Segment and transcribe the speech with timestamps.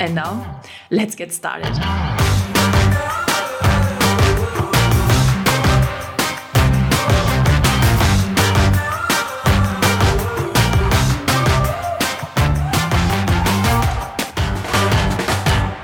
[0.00, 0.60] And now,
[0.90, 1.72] let's get started.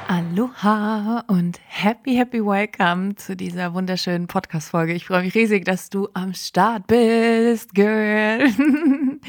[0.06, 4.92] Aloha und happy, happy welcome zu dieser wunderschönen Podcast-Folge.
[4.92, 8.48] Ich freue mich riesig, dass du am Start bist, Girl.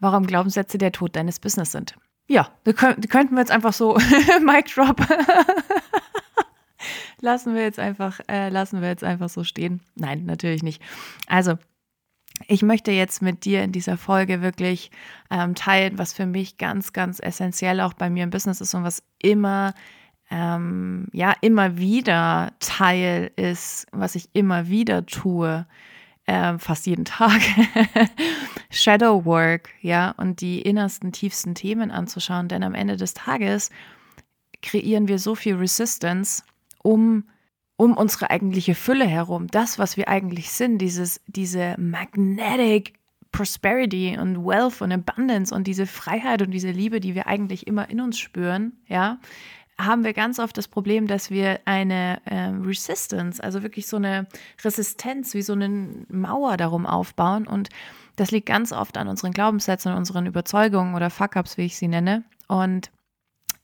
[0.00, 1.94] Warum Glaubenssätze der Tod deines Business sind.
[2.30, 3.94] Ja, die könnten wir jetzt einfach so
[4.40, 5.00] Mic Drop
[7.20, 9.80] lassen wir jetzt einfach äh, lassen wir jetzt einfach so stehen.
[9.96, 10.80] Nein, natürlich nicht.
[11.26, 11.58] Also
[12.46, 14.92] ich möchte jetzt mit dir in dieser Folge wirklich
[15.28, 18.84] ähm, teilen, was für mich ganz, ganz essentiell auch bei mir im Business ist und
[18.84, 19.74] was immer,
[20.30, 25.66] ähm, ja, immer wieder Teil ist, was ich immer wieder tue,
[26.30, 27.40] äh, fast jeden Tag,
[28.70, 32.46] Shadow Work, ja, und die innersten, tiefsten Themen anzuschauen.
[32.46, 33.70] Denn am Ende des Tages
[34.62, 36.44] kreieren wir so viel Resistance,
[36.82, 37.24] um,
[37.76, 42.94] um unsere eigentliche Fülle herum, das, was wir eigentlich sind, dieses, diese magnetic
[43.32, 47.88] Prosperity und Wealth und Abundance und diese Freiheit und diese Liebe, die wir eigentlich immer
[47.90, 49.18] in uns spüren, ja,
[49.84, 54.26] haben wir ganz oft das Problem, dass wir eine äh, Resistance, also wirklich so eine
[54.62, 57.46] Resistenz, wie so eine Mauer darum aufbauen.
[57.46, 57.68] Und
[58.16, 62.24] das liegt ganz oft an unseren Glaubenssätzen, unseren Überzeugungen oder Fuck-ups, wie ich sie nenne.
[62.48, 62.90] Und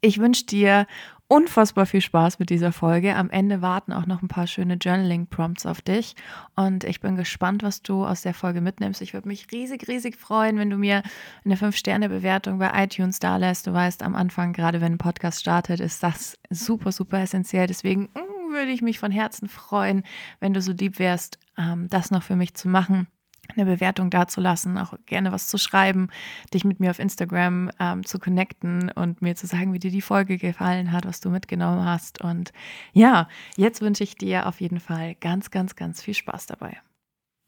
[0.00, 0.86] ich wünsche dir
[1.28, 3.16] unfassbar viel Spaß mit dieser Folge.
[3.16, 6.14] Am Ende warten auch noch ein paar schöne Journaling-Prompts auf dich.
[6.54, 9.02] Und ich bin gespannt, was du aus der Folge mitnimmst.
[9.02, 11.02] Ich würde mich riesig, riesig freuen, wenn du mir
[11.44, 13.66] eine 5-Sterne-Bewertung bei iTunes da lässt.
[13.66, 17.66] Du weißt, am Anfang, gerade wenn ein Podcast startet, ist das super, super essentiell.
[17.66, 20.04] Deswegen mm, würde ich mich von Herzen freuen,
[20.38, 23.08] wenn du so lieb wärst, ähm, das noch für mich zu machen
[23.54, 26.08] eine Bewertung dazulassen, auch gerne was zu schreiben,
[26.52, 30.02] dich mit mir auf Instagram ähm, zu connecten und mir zu sagen, wie dir die
[30.02, 32.20] Folge gefallen hat, was du mitgenommen hast.
[32.20, 32.52] Und
[32.92, 36.78] ja, jetzt wünsche ich dir auf jeden Fall ganz, ganz, ganz viel Spaß dabei.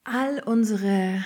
[0.05, 1.25] All unsere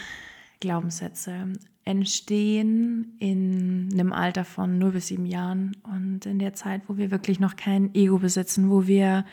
[0.60, 1.52] Glaubenssätze
[1.84, 7.10] entstehen in einem Alter von 0 bis 7 Jahren und in der Zeit, wo wir
[7.10, 9.24] wirklich noch kein Ego besitzen, wo wir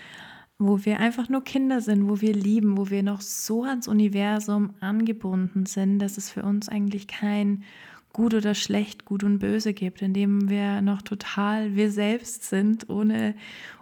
[0.59, 4.71] wo wir einfach nur Kinder sind, wo wir lieben, wo wir noch so ans Universum
[4.81, 7.63] angebunden sind, dass es für uns eigentlich kein
[8.11, 13.35] gut oder schlecht, gut und böse gibt, indem wir noch total wir selbst sind, ohne,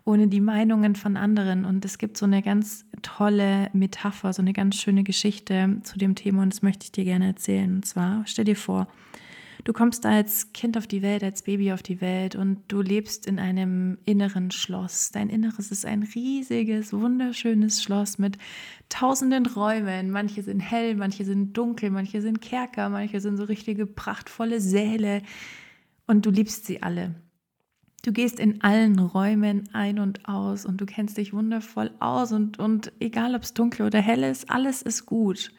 [0.06, 1.66] ohne die Meinungen von anderen.
[1.66, 6.14] Und es gibt so eine ganz tolle Metapher, so eine ganz schöne Geschichte zu dem
[6.14, 7.78] Thema und das möchte ich dir gerne erzählen.
[7.78, 8.88] Und zwar, stell dir vor,
[9.64, 13.26] Du kommst als Kind auf die Welt, als Baby auf die Welt und du lebst
[13.26, 15.12] in einem inneren Schloss.
[15.12, 18.38] Dein Inneres ist ein riesiges, wunderschönes Schloss mit
[18.90, 20.12] tausenden Räumen.
[20.12, 25.22] Manche sind hell, manche sind dunkel, manche sind Kerker, manche sind so richtige prachtvolle Säle
[26.06, 27.16] und du liebst sie alle.
[28.04, 32.58] Du gehst in allen Räumen ein und aus und du kennst dich wundervoll aus und,
[32.58, 35.52] und egal ob es dunkel oder hell ist, alles ist gut.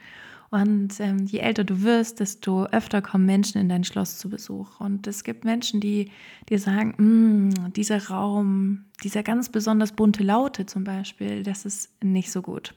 [0.50, 4.81] Und ähm, je älter du wirst, desto öfter kommen Menschen in dein Schloss zu Besuch.
[4.81, 6.10] Und es gibt Menschen, die
[6.48, 12.32] dir sagen, mm, dieser Raum, dieser ganz besonders bunte Laute zum Beispiel, das ist nicht
[12.32, 12.75] so gut.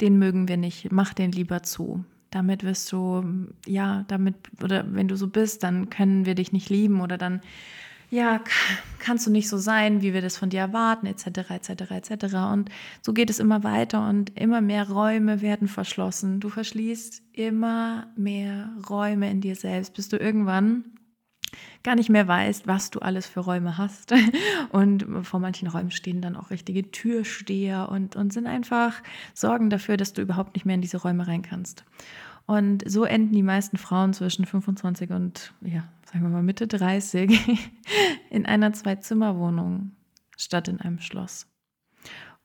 [0.00, 0.92] Den mögen wir nicht.
[0.92, 2.04] Mach den lieber zu.
[2.30, 3.24] Damit wirst du,
[3.66, 7.40] ja, damit, oder wenn du so bist, dann können wir dich nicht lieben oder dann
[8.12, 8.42] ja,
[8.98, 12.34] kannst du nicht so sein, wie wir das von dir erwarten, etc., etc., etc.
[12.52, 12.68] Und
[13.00, 16.38] so geht es immer weiter und immer mehr Räume werden verschlossen.
[16.38, 20.84] Du verschließt immer mehr Räume in dir selbst, bis du irgendwann
[21.82, 24.12] gar nicht mehr weißt, was du alles für Räume hast.
[24.72, 29.02] Und vor manchen Räumen stehen dann auch richtige Türsteher und, und sind einfach
[29.34, 31.84] Sorgen dafür, dass du überhaupt nicht mehr in diese Räume rein kannst.
[32.46, 37.60] Und so enden die meisten Frauen zwischen 25 und, ja, sagen wir mal Mitte 30
[38.30, 39.92] in einer Zwei-Zimmer-Wohnung
[40.36, 41.46] statt in einem Schloss.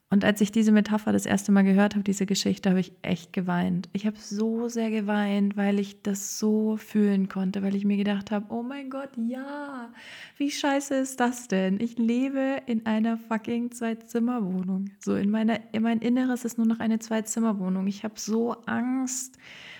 [0.09, 3.33] Und als ich diese Metapher das erste Mal gehört habe, diese Geschichte, habe ich echt
[3.33, 3.89] geweint.
[3.91, 8.31] Ich habe so sehr geweint, weil ich das so fühlen konnte, weil ich mir gedacht
[8.31, 9.91] habe, oh mein Gott, ja,
[10.37, 11.81] wie scheiße ist das denn?
[11.81, 14.91] Ich lebe in einer fucking Zwei-Zimmer-Wohnung.
[14.99, 17.85] So in meiner, in mein Inneres ist nur noch eine Zwei-Zimmer-Wohnung.
[17.87, 19.37] Ich habe so Angst,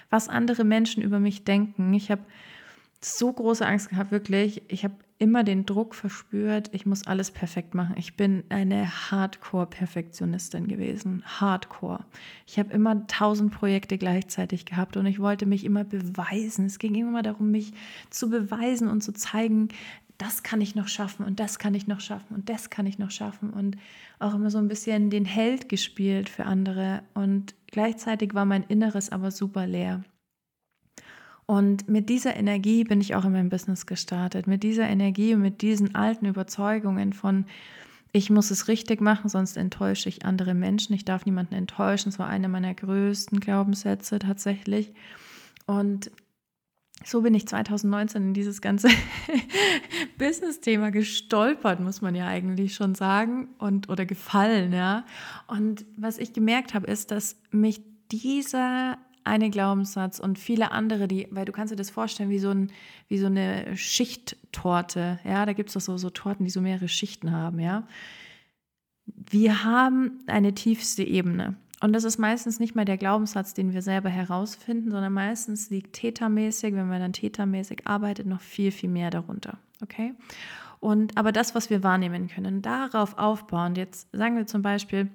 [0.10, 1.94] was andere Menschen über mich denken.
[1.94, 2.22] Ich habe
[3.02, 4.64] so große Angst gehabt, wirklich.
[4.68, 7.96] Ich habe immer den Druck verspürt, ich muss alles perfekt machen.
[7.98, 11.24] Ich bin eine Hardcore-Perfektionistin gewesen.
[11.26, 12.06] Hardcore.
[12.46, 16.66] Ich habe immer tausend Projekte gleichzeitig gehabt und ich wollte mich immer beweisen.
[16.66, 17.74] Es ging immer darum, mich
[18.10, 19.70] zu beweisen und zu zeigen,
[20.18, 22.98] das kann ich noch schaffen und das kann ich noch schaffen und das kann ich
[22.98, 23.78] noch schaffen und
[24.20, 29.12] auch immer so ein bisschen den Held gespielt für andere und gleichzeitig war mein Inneres
[29.12, 30.04] aber super leer.
[31.46, 34.48] Und mit dieser Energie bin ich auch in meinem Business gestartet.
[34.48, 37.46] Mit dieser Energie und mit diesen alten Überzeugungen von,
[38.12, 40.94] ich muss es richtig machen, sonst enttäusche ich andere Menschen.
[40.94, 42.12] Ich darf niemanden enttäuschen.
[42.12, 44.92] Das war einer meiner größten Glaubenssätze tatsächlich.
[45.66, 46.12] Und
[47.04, 48.90] so bin ich 2019 in dieses ganze
[50.18, 55.06] Business-Thema gestolpert, muss man ja eigentlich schon sagen, und oder gefallen, ja.
[55.48, 61.28] Und was ich gemerkt habe, ist, dass mich dieser eine Glaubenssatz und viele andere, die,
[61.32, 62.72] weil du kannst dir das vorstellen wie so, ein,
[63.10, 66.88] wie so eine Schichttorte, ja, da gibt es doch so, so Torten, die so mehrere
[66.88, 67.88] Schichten haben, ja.
[69.06, 71.56] Wir haben eine tiefste Ebene.
[71.80, 75.94] Und das ist meistens nicht mal der Glaubenssatz, den wir selber herausfinden, sondern meistens liegt
[75.94, 79.60] tätermäßig, wenn man dann tätermäßig arbeitet, noch viel, viel mehr darunter.
[79.84, 80.16] Okay?
[80.80, 83.76] Und aber das, was wir wahrnehmen können, darauf aufbauen.
[83.76, 85.10] Jetzt sagen wir zum Beispiel,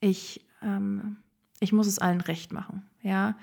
[0.00, 1.16] ich, ähm,
[1.60, 3.36] ich muss es allen recht machen, ja,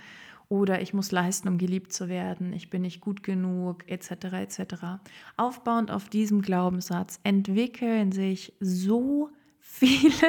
[0.47, 4.11] oder ich muss leisten, um geliebt zu werden, ich bin nicht gut genug, etc.
[4.33, 4.75] etc.
[5.37, 9.29] Aufbauend auf diesem Glaubenssatz entwickeln sich so
[9.59, 10.27] viele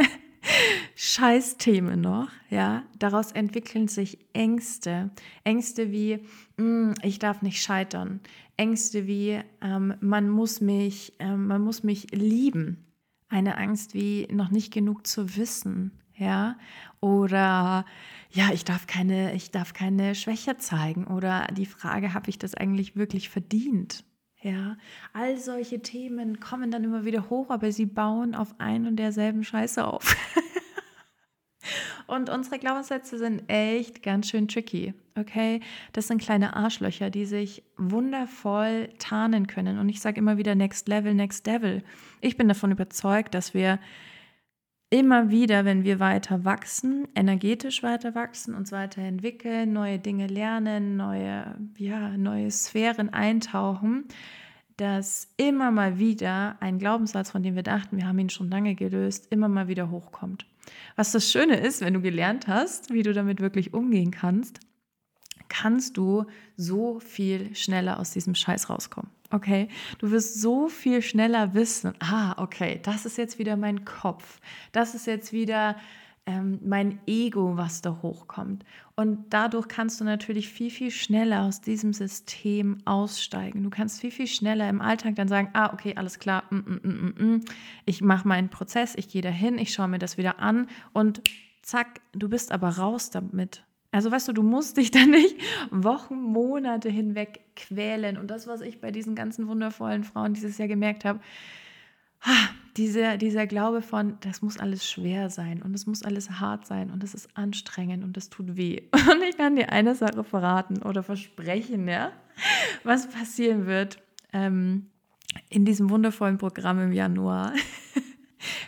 [0.94, 2.82] Scheißthemen noch, ja.
[2.98, 5.10] Daraus entwickeln sich Ängste.
[5.44, 6.20] Ängste wie,
[6.56, 8.20] mm, ich darf nicht scheitern.
[8.56, 12.84] Ängste wie, ähm, man, muss mich, ähm, man muss mich lieben.
[13.28, 16.56] Eine Angst wie, noch nicht genug zu wissen, ja.
[17.00, 17.84] Oder
[18.30, 21.06] ja, ich darf keine, ich darf keine Schwäche zeigen.
[21.06, 24.04] Oder die Frage, habe ich das eigentlich wirklich verdient?
[24.42, 24.76] Ja,
[25.12, 29.44] all solche Themen kommen dann immer wieder hoch, aber sie bauen auf ein und derselben
[29.44, 30.16] Scheiße auf.
[32.08, 35.60] und unsere Glaubenssätze sind echt ganz schön tricky, okay?
[35.92, 39.78] Das sind kleine Arschlöcher, die sich wundervoll tarnen können.
[39.78, 41.84] Und ich sage immer wieder Next Level, Next Devil.
[42.20, 43.78] Ich bin davon überzeugt, dass wir
[44.92, 51.56] immer wieder, wenn wir weiter wachsen, energetisch weiter wachsen, uns weiterentwickeln, neue Dinge lernen, neue,
[51.78, 54.04] ja, neue Sphären eintauchen,
[54.76, 58.74] dass immer mal wieder ein Glaubenssatz, von dem wir dachten, wir haben ihn schon lange
[58.74, 60.44] gelöst, immer mal wieder hochkommt.
[60.94, 64.60] Was das Schöne ist, wenn du gelernt hast, wie du damit wirklich umgehen kannst,
[65.48, 66.26] kannst du
[66.58, 69.10] so viel schneller aus diesem Scheiß rauskommen.
[69.32, 69.68] Okay,
[69.98, 74.40] du wirst so viel schneller wissen, ah, okay, das ist jetzt wieder mein Kopf,
[74.72, 75.76] das ist jetzt wieder
[76.26, 78.64] ähm, mein Ego, was da hochkommt.
[78.94, 83.62] Und dadurch kannst du natürlich viel, viel schneller aus diesem System aussteigen.
[83.62, 86.80] Du kannst viel, viel schneller im Alltag dann sagen, ah, okay, alles klar, mm, mm,
[86.82, 87.44] mm, mm
[87.86, 91.22] ich mache meinen Prozess, ich gehe dahin, ich schaue mir das wieder an und
[91.62, 93.64] zack, du bist aber raus damit.
[93.92, 95.36] Also weißt du, du musst dich da nicht
[95.70, 98.16] Wochen, Monate hinweg quälen.
[98.16, 101.20] Und das, was ich bei diesen ganzen wundervollen Frauen dieses Jahr gemerkt habe,
[102.76, 106.90] dieser, dieser Glaube von, das muss alles schwer sein und es muss alles hart sein
[106.90, 108.82] und es ist anstrengend und es tut weh.
[108.92, 112.12] Und ich kann dir eine Sache verraten oder versprechen, ja,
[112.84, 113.98] was passieren wird
[114.32, 114.86] ähm,
[115.50, 117.52] in diesem wundervollen Programm im Januar.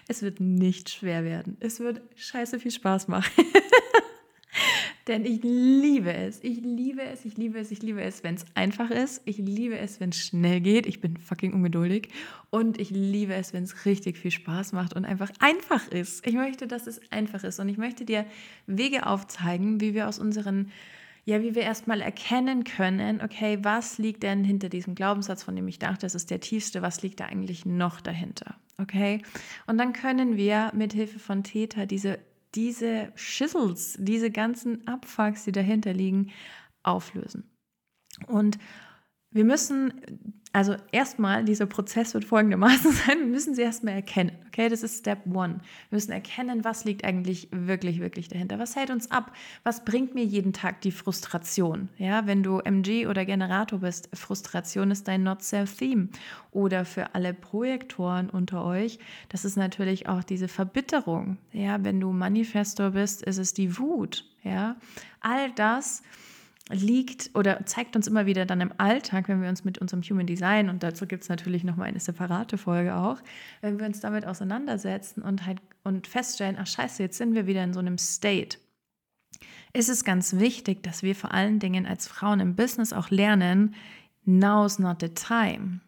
[0.07, 1.57] Es wird nicht schwer werden.
[1.59, 3.45] Es wird scheiße viel Spaß machen.
[5.07, 6.43] Denn ich liebe es.
[6.43, 9.21] Ich liebe es, ich liebe es, ich liebe es, wenn es einfach ist.
[9.27, 10.87] Ich liebe es, wenn es schnell geht.
[10.87, 12.09] Ich bin fucking ungeduldig.
[12.51, 16.27] Und ich liebe es, wenn es richtig viel Spaß macht und einfach einfach ist.
[16.27, 17.61] Ich möchte, dass es einfach ist.
[17.61, 18.25] Und ich möchte dir
[18.67, 20.71] Wege aufzeigen, wie wir aus unseren
[21.27, 25.67] ja, wie wir erstmal erkennen können, okay, was liegt denn hinter diesem Glaubenssatz, von dem
[25.69, 28.57] ich dachte, das ist der tiefste, was liegt da eigentlich noch dahinter?
[28.79, 29.23] Okay?
[29.67, 32.19] Und dann können wir mit Hilfe von Theta diese
[32.55, 36.33] diese Schissels, diese ganzen Abfucks, die dahinter liegen,
[36.83, 37.51] auflösen.
[38.27, 38.59] Und
[39.35, 39.93] wir müssen,
[40.53, 44.31] also erstmal, dieser Prozess wird folgendermaßen sein, wir müssen sie erstmal erkennen.
[44.47, 45.55] Okay, das ist Step One.
[45.91, 48.61] Wir müssen erkennen, was liegt eigentlich wirklich, wirklich dahinter.
[48.61, 49.33] Was hält uns ab?
[49.65, 51.89] Was bringt mir jeden Tag die Frustration?
[51.99, 56.09] Ja, wenn du MG oder Generator bist, Frustration ist dein Not-Self-Theme.
[56.53, 59.01] Oder für alle Projektoren unter euch,
[59.31, 61.39] das ist natürlich auch diese Verbitterung.
[61.51, 64.25] Ja, wenn du Manifestor bist, ist es die Wut.
[64.45, 64.77] Ja,
[65.21, 66.05] all das
[66.71, 70.27] liegt oder zeigt uns immer wieder dann im Alltag, wenn wir uns mit unserem Human
[70.27, 73.19] Design, und dazu gibt es natürlich nochmal eine separate Folge auch,
[73.61, 77.63] wenn wir uns damit auseinandersetzen und halt und feststellen, ach scheiße, jetzt sind wir wieder
[77.63, 78.57] in so einem State.
[79.75, 83.75] Ist es ganz wichtig, dass wir vor allen Dingen als Frauen im Business auch lernen,
[84.25, 85.81] now's not the time.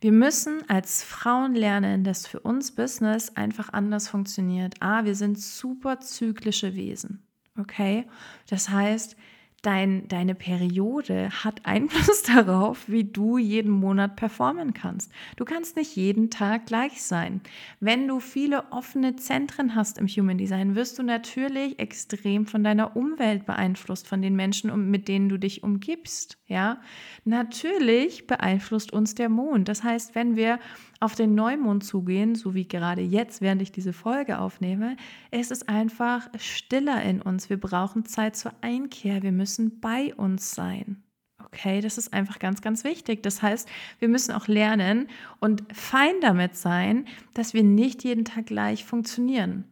[0.00, 4.74] Wir müssen als Frauen lernen, dass für uns Business einfach anders funktioniert.
[4.80, 7.26] Ah, wir sind super zyklische Wesen.
[7.58, 8.06] Okay?
[8.48, 9.16] Das heißt,
[9.62, 15.10] dein, deine Periode hat Einfluss darauf, wie du jeden Monat performen kannst.
[15.36, 17.40] Du kannst nicht jeden Tag gleich sein.
[17.80, 22.96] Wenn du viele offene Zentren hast im Human Design, wirst du natürlich extrem von deiner
[22.96, 26.38] Umwelt beeinflusst, von den Menschen, mit denen du dich umgibst.
[26.46, 26.80] Ja,
[27.24, 29.68] natürlich beeinflusst uns der Mond.
[29.68, 30.58] Das heißt, wenn wir
[31.02, 34.96] auf den Neumond zugehen, so wie gerade jetzt, während ich diese Folge aufnehme,
[35.32, 37.50] ist es einfach stiller in uns.
[37.50, 39.22] Wir brauchen Zeit zur Einkehr.
[39.22, 41.02] Wir müssen bei uns sein.
[41.44, 43.20] Okay, das ist einfach ganz, ganz wichtig.
[43.24, 43.68] Das heißt,
[43.98, 45.08] wir müssen auch lernen
[45.40, 49.64] und fein damit sein, dass wir nicht jeden Tag gleich funktionieren.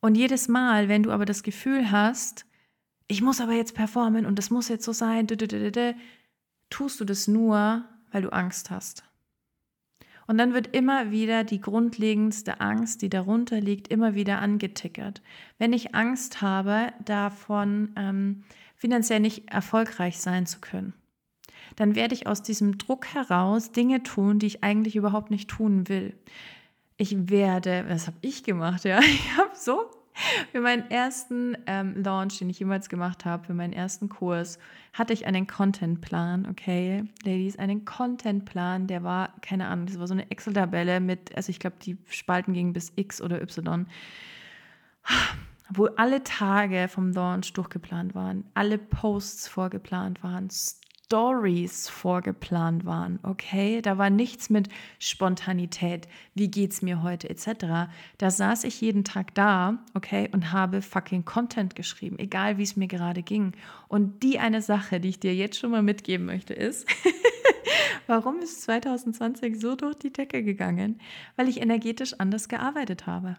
[0.00, 2.46] Und jedes Mal, wenn du aber das Gefühl hast,
[3.08, 5.26] ich muss aber jetzt performen und das muss jetzt so sein,
[6.70, 9.04] tust du das nur, weil du Angst hast.
[10.28, 15.22] Und dann wird immer wieder die grundlegendste Angst, die darunter liegt, immer wieder angetickert.
[15.56, 18.44] Wenn ich Angst habe, davon ähm,
[18.76, 20.92] finanziell nicht erfolgreich sein zu können,
[21.76, 25.88] dann werde ich aus diesem Druck heraus Dinge tun, die ich eigentlich überhaupt nicht tun
[25.88, 26.14] will.
[26.98, 28.84] Ich werde, was habe ich gemacht?
[28.84, 29.90] Ja, ich habe so
[30.52, 34.58] für meinen ersten ähm, Launch, den ich jemals gemacht habe, für meinen ersten Kurs,
[34.92, 40.14] hatte ich einen Contentplan, okay, Ladies, einen Contentplan, der war, keine Ahnung, das war so
[40.14, 43.86] eine Excel-Tabelle mit, also ich glaube, die Spalten gingen bis X oder Y,
[45.70, 50.48] wo alle Tage vom Launch durchgeplant waren, alle Posts vorgeplant waren,
[51.08, 53.80] Stories vorgeplant waren, okay?
[53.80, 57.88] Da war nichts mit Spontanität, wie geht's mir heute etc.
[58.18, 62.76] Da saß ich jeden Tag da, okay, und habe fucking Content geschrieben, egal wie es
[62.76, 63.52] mir gerade ging.
[63.88, 66.86] Und die eine Sache, die ich dir jetzt schon mal mitgeben möchte, ist,
[68.06, 71.00] warum ist 2020 so durch die Decke gegangen?
[71.36, 73.38] Weil ich energetisch anders gearbeitet habe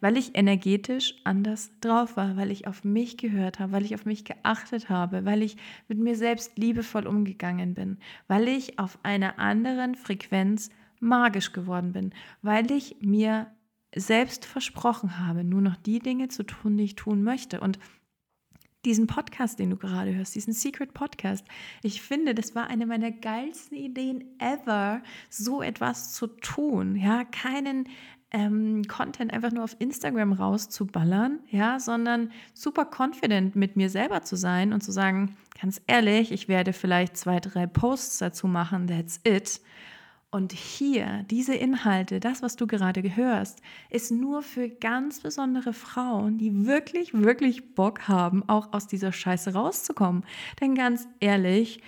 [0.00, 4.06] weil ich energetisch anders drauf war, weil ich auf mich gehört habe, weil ich auf
[4.06, 5.56] mich geachtet habe, weil ich
[5.88, 7.98] mit mir selbst liebevoll umgegangen bin,
[8.28, 10.70] weil ich auf einer anderen Frequenz
[11.00, 13.48] magisch geworden bin, weil ich mir
[13.94, 17.60] selbst versprochen habe, nur noch die Dinge zu tun, die ich tun möchte.
[17.60, 17.78] Und
[18.84, 21.46] diesen Podcast, den du gerade hörst, diesen Secret Podcast,
[21.82, 26.96] ich finde, das war eine meiner geilsten Ideen ever, so etwas zu tun.
[26.96, 27.88] Ja, keinen
[28.32, 34.36] ähm, Content einfach nur auf Instagram rauszuballern, ja, sondern super confident mit mir selber zu
[34.36, 39.20] sein und zu sagen, ganz ehrlich, ich werde vielleicht zwei, drei Posts dazu machen, that's
[39.24, 39.60] it.
[40.30, 43.60] Und hier, diese Inhalte, das, was du gerade gehörst,
[43.90, 49.52] ist nur für ganz besondere Frauen, die wirklich, wirklich Bock haben, auch aus dieser Scheiße
[49.52, 50.24] rauszukommen.
[50.58, 51.82] Denn ganz ehrlich,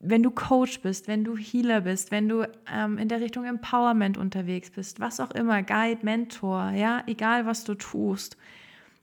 [0.00, 4.16] wenn du Coach bist, wenn du Healer bist, wenn du ähm, in der Richtung Empowerment
[4.16, 8.38] unterwegs bist, was auch immer, Guide, Mentor, ja, egal was du tust,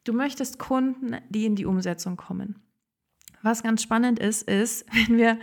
[0.03, 2.55] du möchtest Kunden, die in die Umsetzung kommen.
[3.43, 5.39] Was ganz spannend ist, ist, wenn wir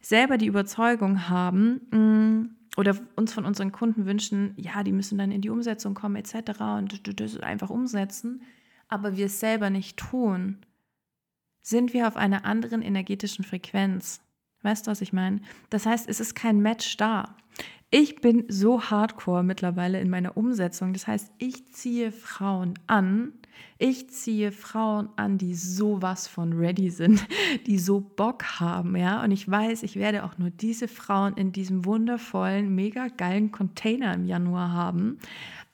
[0.00, 5.30] selber die Überzeugung haben mm, oder uns von unseren Kunden wünschen, ja, die müssen dann
[5.30, 6.60] in die Umsetzung kommen etc.
[6.78, 8.42] und das einfach umsetzen,
[8.88, 10.58] aber wir es selber nicht tun,
[11.62, 14.20] sind wir auf einer anderen energetischen Frequenz.
[14.66, 15.42] Weißt du, was ich meine?
[15.70, 17.36] Das heißt, es ist kein Match da.
[17.90, 20.92] Ich bin so hardcore mittlerweile in meiner Umsetzung.
[20.92, 23.32] Das heißt, ich ziehe Frauen an.
[23.78, 27.24] Ich ziehe Frauen an, die sowas von ready sind,
[27.68, 29.22] die so Bock haben, ja.
[29.22, 34.14] Und ich weiß, ich werde auch nur diese Frauen in diesem wundervollen, mega geilen Container
[34.14, 35.18] im Januar haben,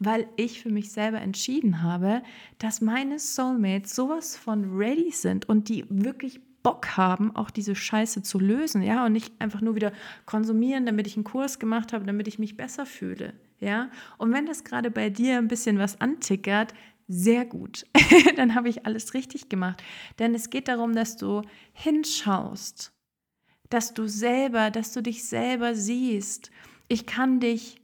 [0.00, 2.22] weil ich für mich selber entschieden habe,
[2.58, 8.22] dass meine Soulmates sowas von ready sind und die wirklich Bock haben, auch diese Scheiße
[8.22, 9.92] zu lösen, ja, und nicht einfach nur wieder
[10.26, 13.90] konsumieren, damit ich einen Kurs gemacht habe, damit ich mich besser fühle, ja.
[14.18, 16.74] Und wenn das gerade bei dir ein bisschen was antickert,
[17.08, 17.86] sehr gut,
[18.36, 19.82] dann habe ich alles richtig gemacht.
[20.18, 21.42] Denn es geht darum, dass du
[21.72, 22.92] hinschaust,
[23.68, 26.50] dass du selber, dass du dich selber siehst.
[26.88, 27.81] Ich kann dich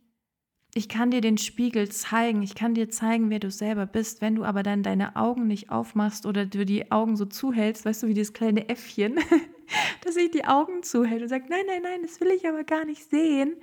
[0.78, 4.20] ich kann dir den Spiegel zeigen, ich kann dir zeigen, wer du selber bist.
[4.20, 8.04] Wenn du aber dann deine Augen nicht aufmachst oder du die Augen so zuhältst, weißt
[8.04, 9.18] du, wie dieses kleine Äffchen,
[10.04, 12.84] dass sich die Augen zuhält und sagt, nein, nein, nein, das will ich aber gar
[12.84, 13.56] nicht sehen,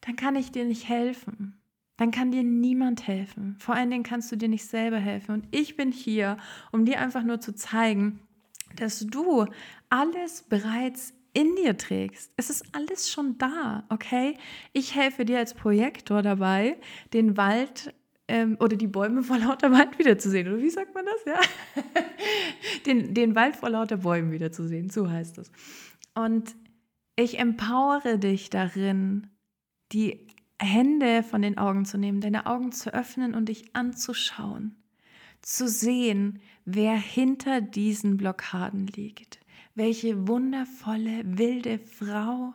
[0.00, 1.62] dann kann ich dir nicht helfen.
[1.98, 3.54] Dann kann dir niemand helfen.
[3.60, 5.32] Vor allen Dingen kannst du dir nicht selber helfen.
[5.32, 6.36] Und ich bin hier,
[6.72, 8.18] um dir einfach nur zu zeigen,
[8.74, 9.46] dass du
[9.88, 12.32] alles bereits in dir trägst.
[12.36, 14.36] Es ist alles schon da, okay?
[14.72, 16.78] Ich helfe dir als Projektor dabei,
[17.12, 17.94] den Wald
[18.28, 20.48] ähm, oder die Bäume vor lauter Wald wiederzusehen.
[20.48, 21.24] Oder wie sagt man das?
[21.26, 21.82] Ja?
[22.86, 25.50] den, den Wald vor lauter Bäumen wiederzusehen, so heißt es.
[26.14, 26.54] Und
[27.16, 29.26] Ich empowere dich darin,
[29.92, 30.26] die
[30.60, 34.76] Hände von den Augen zu nehmen, deine Augen zu öffnen und dich anzuschauen,
[35.42, 39.39] zu sehen, wer hinter diesen Blockaden liegt,
[39.74, 42.54] welche wundervolle, wilde Frau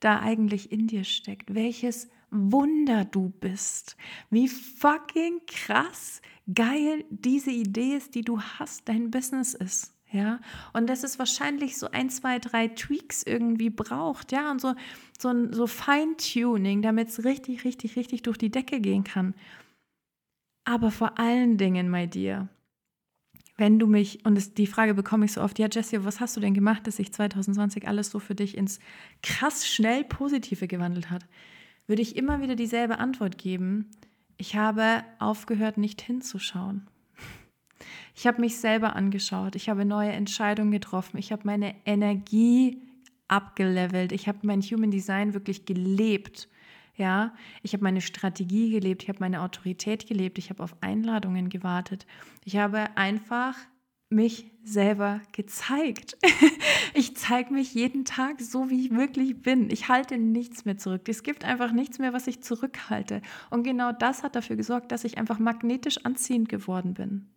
[0.00, 3.96] da eigentlich in dir steckt, welches Wunder du bist,
[4.30, 9.92] wie fucking krass geil diese Idee ist, die du hast, dein Business ist.
[10.10, 10.40] Ja,
[10.74, 14.74] und dass es wahrscheinlich so ein, zwei, drei Tweaks irgendwie braucht, ja, und so,
[15.18, 19.34] so, so Feintuning, damit es richtig, richtig, richtig durch die Decke gehen kann.
[20.64, 22.50] Aber vor allen Dingen, my dear,
[23.62, 26.36] wenn du mich, und es, die Frage bekomme ich so oft, ja, Jessie, was hast
[26.36, 28.80] du denn gemacht, dass sich 2020 alles so für dich ins
[29.22, 31.24] krass schnell Positive gewandelt hat?
[31.86, 33.88] Würde ich immer wieder dieselbe Antwort geben.
[34.36, 36.88] Ich habe aufgehört, nicht hinzuschauen.
[38.16, 42.82] Ich habe mich selber angeschaut, ich habe neue Entscheidungen getroffen, ich habe meine Energie
[43.28, 46.48] abgelevelt, ich habe mein Human Design wirklich gelebt.
[46.94, 51.48] Ja, ich habe meine Strategie gelebt, ich habe meine Autorität gelebt, ich habe auf Einladungen
[51.48, 52.06] gewartet.
[52.44, 53.56] Ich habe einfach
[54.10, 56.16] mich selber gezeigt.
[56.94, 59.70] Ich zeige mich jeden Tag so, wie ich wirklich bin.
[59.70, 61.08] Ich halte nichts mehr zurück.
[61.08, 63.22] Es gibt einfach nichts mehr, was ich zurückhalte.
[63.48, 67.32] Und genau das hat dafür gesorgt, dass ich einfach magnetisch anziehend geworden bin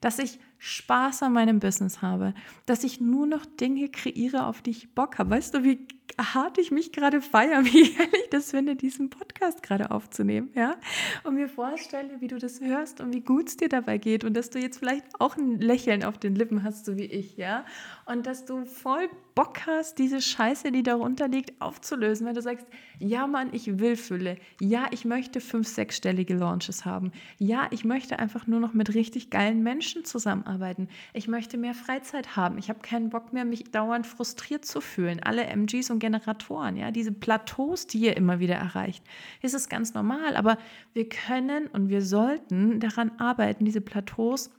[0.00, 2.34] dass ich Spaß an meinem Business habe,
[2.66, 5.30] dass ich nur noch Dinge kreiere, auf die ich Bock habe.
[5.30, 5.86] Weißt du, wie
[6.18, 10.76] hart ich mich gerade feiere, wie ehrlich das finde, diesen Podcast gerade aufzunehmen, ja?
[11.22, 14.34] Und mir vorstelle, wie du das hörst und wie gut es dir dabei geht und
[14.34, 17.64] dass du jetzt vielleicht auch ein Lächeln auf den Lippen hast, so wie ich, ja?
[18.06, 22.66] Und dass du voll Bock hast, diese Scheiße, die darunter liegt, aufzulösen, weil du sagst,
[22.98, 28.18] ja Mann, ich will Fülle, ja, ich möchte fünf, sechsstellige Launches haben, ja, ich möchte
[28.18, 32.80] einfach nur noch mit richtig geilen Menschen zusammenarbeiten, ich möchte mehr Freizeit haben, ich habe
[32.80, 35.20] keinen Bock mehr, mich dauernd frustriert zu fühlen.
[35.22, 39.04] Alle MGs und Generatoren, ja, diese Plateaus, die ihr immer wieder erreicht,
[39.42, 40.58] ist es ganz normal, aber
[40.92, 44.50] wir können und wir sollten daran arbeiten, diese Plateaus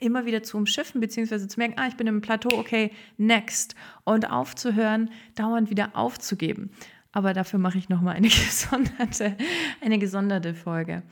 [0.00, 3.74] immer wieder zu umschiffen, beziehungsweise zu merken, ah, ich bin im Plateau, okay, next.
[4.04, 6.70] Und aufzuhören, dauernd wieder aufzugeben.
[7.12, 9.36] Aber dafür mache ich nochmal eine gesonderte,
[9.80, 11.02] eine gesonderte Folge.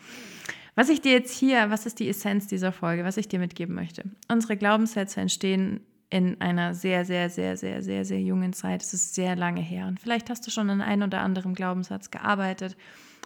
[0.77, 3.75] Was ich dir jetzt hier, was ist die Essenz dieser Folge, was ich dir mitgeben
[3.75, 4.05] möchte?
[4.29, 8.83] Unsere Glaubenssätze entstehen in einer sehr, sehr, sehr, sehr, sehr, sehr jungen Zeit.
[8.83, 9.87] Es ist sehr lange her.
[9.87, 12.77] Und vielleicht hast du schon an einem oder anderen Glaubenssatz gearbeitet.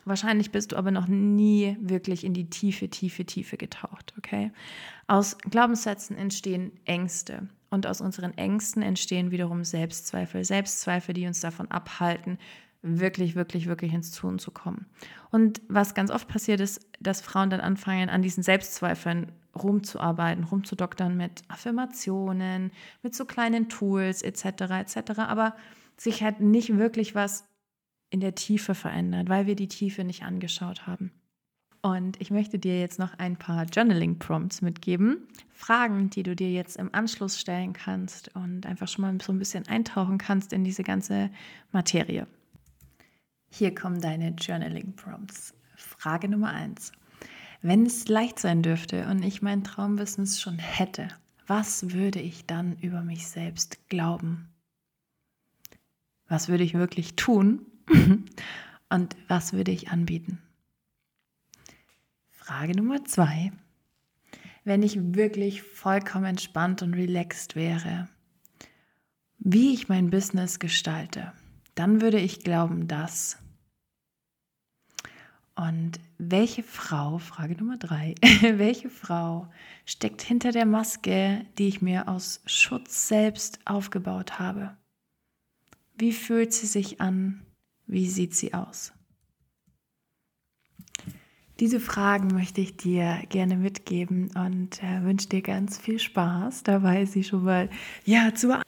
[0.04, 4.52] Wahrscheinlich bist du aber noch nie wirklich in die tiefe, tiefe, Tiefe getaucht, okay?
[5.08, 10.44] Aus Glaubenssätzen entstehen Ängste und aus unseren Ängsten entstehen wiederum Selbstzweifel.
[10.44, 12.38] Selbstzweifel, die uns davon abhalten,
[12.82, 14.86] wirklich, wirklich, wirklich ins Tun zu kommen.
[15.30, 21.16] Und was ganz oft passiert ist, dass Frauen dann anfangen, an diesen Selbstzweifeln rumzuarbeiten, rumzudoktern
[21.16, 22.70] mit Affirmationen,
[23.02, 24.44] mit so kleinen Tools etc.
[24.70, 25.18] etc.
[25.18, 25.54] Aber
[25.96, 27.44] sich halt nicht wirklich was
[28.10, 31.12] in der Tiefe verändert, weil wir die Tiefe nicht angeschaut haben.
[31.82, 35.26] Und ich möchte dir jetzt noch ein paar Journaling-Prompts mitgeben.
[35.50, 39.38] Fragen, die du dir jetzt im Anschluss stellen kannst und einfach schon mal so ein
[39.38, 41.30] bisschen eintauchen kannst in diese ganze
[41.72, 42.26] Materie.
[43.52, 45.54] Hier kommen deine Journaling-Prompts.
[45.76, 46.92] Frage Nummer eins.
[47.62, 51.08] Wenn es leicht sein dürfte und ich mein Traumbusiness schon hätte,
[51.46, 54.48] was würde ich dann über mich selbst glauben?
[56.28, 57.66] Was würde ich wirklich tun?
[58.88, 60.38] und was würde ich anbieten?
[62.30, 63.52] Frage Nummer zwei.
[64.64, 68.08] Wenn ich wirklich vollkommen entspannt und relaxed wäre,
[69.38, 71.32] wie ich mein Business gestalte,
[71.74, 73.38] dann würde ich glauben, dass.
[75.56, 79.50] Und welche Frau, Frage Nummer drei, welche Frau
[79.85, 84.76] steckt hinter der Maske, die ich mir aus Schutz selbst aufgebaut habe?
[85.96, 87.42] Wie fühlt sie sich an?
[87.87, 88.92] Wie sieht sie aus?
[91.61, 97.04] Diese Fragen möchte ich dir gerne mitgeben und äh, wünsche dir ganz viel Spaß dabei,
[97.04, 97.68] sie schon mal
[98.06, 98.59] ja zu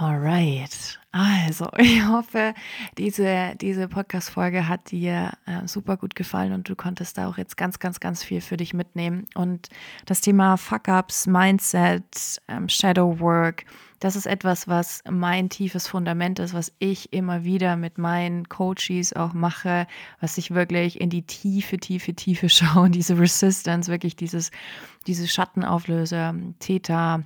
[0.00, 1.00] Alright.
[1.10, 2.54] Also, ich hoffe,
[2.98, 7.56] diese, diese Podcast-Folge hat dir äh, super gut gefallen und du konntest da auch jetzt
[7.56, 9.26] ganz, ganz, ganz viel für dich mitnehmen.
[9.34, 9.68] Und
[10.06, 13.64] das Thema Fuck-Ups, Mindset, ähm, Shadow Work,
[13.98, 19.12] das ist etwas, was mein tiefes Fundament ist, was ich immer wieder mit meinen Coaches
[19.14, 19.88] auch mache,
[20.20, 24.52] was ich wirklich in die tiefe, tiefe, tiefe schaue, diese Resistance, wirklich dieses,
[25.08, 27.24] diese Schattenauflöser, Theta,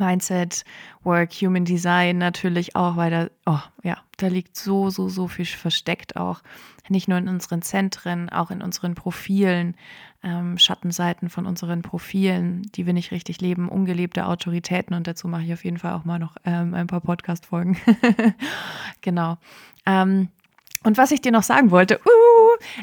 [0.00, 0.64] Mindset,
[1.04, 5.44] Work, Human Design natürlich auch, weil da, oh ja, da liegt so, so, so viel
[5.44, 6.42] versteckt auch.
[6.88, 9.76] Nicht nur in unseren Zentren, auch in unseren Profilen,
[10.22, 15.44] ähm, Schattenseiten von unseren Profilen, die wir nicht richtig leben, ungelebte Autoritäten und dazu mache
[15.44, 17.78] ich auf jeden Fall auch mal noch ähm, ein paar Podcast-Folgen.
[19.00, 19.38] genau.
[19.86, 20.28] Ähm,
[20.82, 22.29] und was ich dir noch sagen wollte, uh,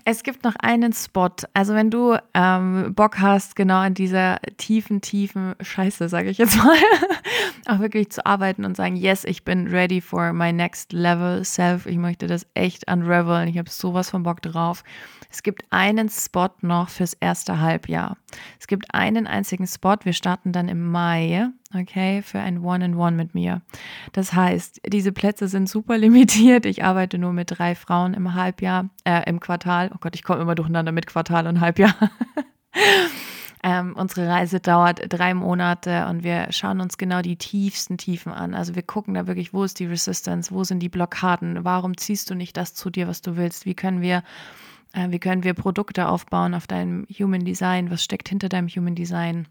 [0.06, 1.30] es gibt noch einen Spot.
[1.54, 6.58] Also wenn du ähm, Bock hast, genau an dieser tiefen, tiefen Scheiße, sage ich jetzt
[6.58, 6.78] mal,
[7.68, 11.86] auch wirklich zu arbeiten und sagen, yes, ich bin ready for my next level self.
[11.86, 13.48] Ich möchte das echt unraveln.
[13.48, 14.84] Ich habe sowas von Bock drauf.
[15.30, 18.18] Es gibt einen Spot noch fürs erste Halbjahr.
[18.60, 19.96] Es gibt einen einzigen Spot.
[20.04, 23.62] Wir starten dann im Mai, okay, für ein One-in-One mit mir.
[24.12, 26.66] Das heißt, diese Plätze sind super limitiert.
[26.66, 29.92] Ich arbeite nur mit drei Frauen im Halbjahr, äh, im Quartal.
[29.94, 31.96] Oh Gott, ich komme immer durcheinander mit Quartal und Halbjahr.
[33.64, 38.54] Ähm, unsere Reise dauert drei Monate und wir schauen uns genau die tiefsten Tiefen an.
[38.54, 42.30] Also wir gucken da wirklich, wo ist die Resistance, wo sind die Blockaden, warum ziehst
[42.30, 44.24] du nicht das zu dir, was du willst, wie können wir
[44.94, 47.92] äh, wie können wir Produkte aufbauen auf deinem Human Design?
[47.92, 49.48] Was steckt hinter deinem Human Design?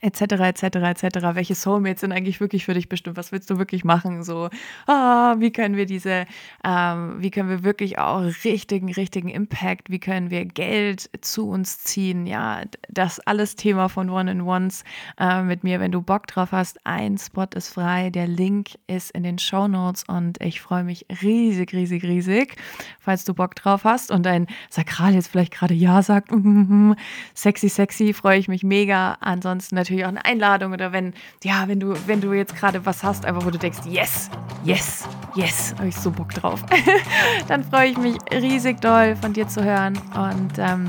[0.00, 1.04] Etc., etc., etc.
[1.34, 3.16] Welche Soulmates sind eigentlich wirklich für dich bestimmt?
[3.16, 4.22] Was willst du wirklich machen?
[4.22, 4.50] So,
[4.86, 6.26] ah, wie können wir diese,
[6.64, 11.78] ähm, wie können wir wirklich auch richtigen, richtigen Impact, wie können wir Geld zu uns
[11.78, 12.26] ziehen?
[12.26, 14.84] Ja, das alles Thema von One-in-Ones
[15.18, 15.80] äh, mit mir.
[15.80, 19.68] Wenn du Bock drauf hast, ein Spot ist frei, der Link ist in den Show
[19.68, 22.56] Notes und ich freue mich riesig, riesig, riesig,
[22.98, 26.32] falls du Bock drauf hast und dein Sakral jetzt vielleicht gerade Ja sagt,
[27.34, 29.16] sexy, sexy, freue ich mich mega.
[29.20, 33.02] Ansonsten natürlich auch eine Einladung oder wenn, ja, wenn du, wenn du jetzt gerade was
[33.02, 34.30] hast, einfach wo du denkst, yes,
[34.64, 36.62] yes, yes, habe ich so Bock drauf.
[37.48, 40.88] Dann freue ich mich riesig doll von dir zu hören und ähm,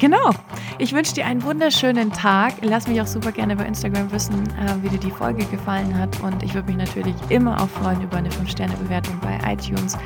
[0.00, 0.30] Genau.
[0.78, 2.54] Ich wünsche dir einen wunderschönen Tag.
[2.62, 6.20] Lass mich auch super gerne bei Instagram wissen, äh, wie dir die Folge gefallen hat.
[6.20, 9.96] Und ich würde mich natürlich immer auch freuen über eine 5-Sterne-Bewertung bei iTunes.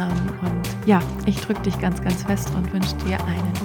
[0.00, 3.56] Ähm, und ja, ich drücke dich ganz, ganz fest und wünsche dir einen